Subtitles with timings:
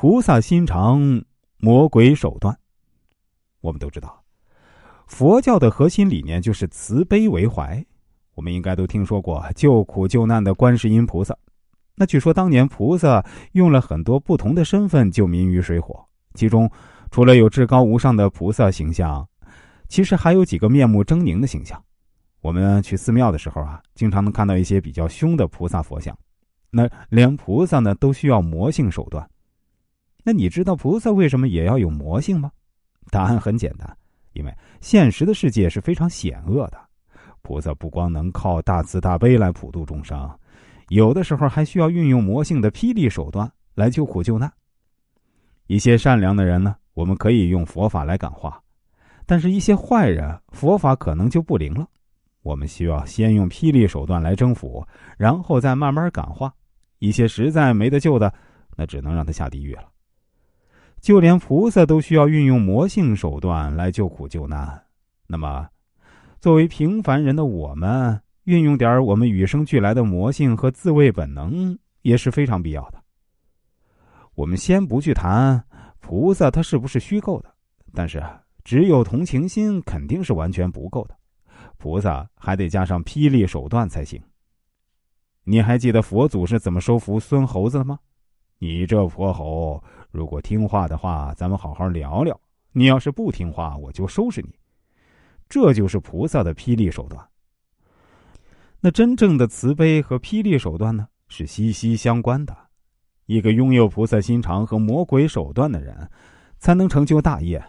[0.00, 1.24] 菩萨心肠，
[1.56, 2.56] 魔鬼手段。
[3.60, 4.22] 我们都知道，
[5.08, 7.84] 佛教的核心理念就是慈悲为怀。
[8.36, 11.36] 我们应该都听说过救苦救难的观世音菩萨。
[11.96, 16.70] 那据说当年菩萨用了很多不同的身份救民于水火，其中
[17.10, 19.28] 除了有至高无上的菩萨形象，
[19.88, 21.82] 其实还有几个面目狰狞的形象。
[22.40, 26.16] 我们去寺庙的时候啊，经常能看到一些比较凶的菩萨佛像。
[26.70, 29.28] 那连菩萨呢都需要魔性手段。
[30.28, 32.52] 那你知道菩萨为什么也要有魔性吗？
[33.10, 33.96] 答案很简单，
[34.34, 36.78] 因为现实的世界是非常险恶的。
[37.40, 40.30] 菩萨不光能靠大慈大悲来普度众生，
[40.88, 44.52] 有的时候还需要运用魔性的霹雳手段来救苦救难。
[45.66, 48.50] 一些善良的人呢，我们可以用佛法来感化；
[49.24, 51.88] 但是，一些坏人，佛法可能就不灵了。
[52.42, 54.86] 我们需要先用霹雳手段来征服，
[55.16, 56.52] 然后再慢慢感化。
[56.98, 58.30] 一些实在没得救的，
[58.76, 59.84] 那只能让他下地狱了。
[61.00, 64.82] 就连菩萨都需要运用魔性手段来救苦救难，
[65.26, 65.68] 那么，
[66.40, 73.02] 作为平凡人的我们，运用点我们与生俱来的魔性和自卫本能也是非常必要的。
[74.34, 75.64] 我们先不去谈
[76.00, 77.54] 菩萨他是不是虚构的，
[77.94, 78.22] 但是
[78.64, 81.16] 只有同情心肯定是完全不够的，
[81.76, 84.20] 菩萨还得加上霹雳手段才行。
[85.44, 87.98] 你还记得佛祖是怎么收服孙猴子的吗？
[88.58, 92.34] 你这泼猴，如果听话的话，咱们好好聊聊；
[92.72, 94.54] 你要是不听话，我就收拾你。
[95.48, 97.26] 这就是菩萨的霹雳手段。
[98.80, 102.56] 那真正的慈悲和霹雳手段呢，是息息相关的。
[103.26, 106.10] 一个拥有菩萨心肠和魔鬼手段的人，
[106.58, 107.62] 才能成就大业。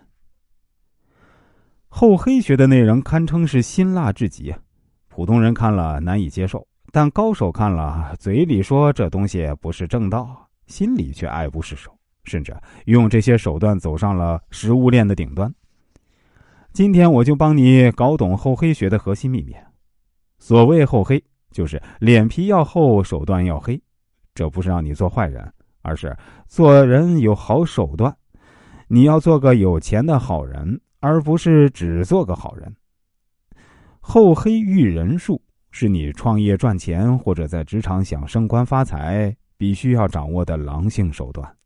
[1.89, 4.55] 厚黑学的内容堪称是辛辣至极，
[5.07, 6.65] 普通人看了难以接受。
[6.91, 11.98] 但高手看了，嘴里说这东西不是正道，心里却爱不释手，
[12.29, 15.53] 甚至用这些手段走上了食物链的顶端。
[16.71, 19.53] 今天我就帮你搞懂厚黑学的核心秘密。
[20.37, 23.81] 所谓厚黑，就是脸皮要厚，手段要黑。
[24.35, 25.51] 这不是让你做坏人，
[25.81, 26.15] 而是
[26.47, 28.15] 做人有好手段。
[28.87, 32.73] 你要做个有钱的好人，而不是只做个好人。
[33.99, 35.41] 厚黑育人术。
[35.71, 41.58] 是你创业赚钱或者在职场想升官发财必须要掌握的狼性手段。